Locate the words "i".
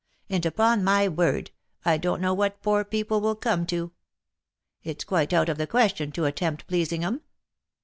1.85-1.97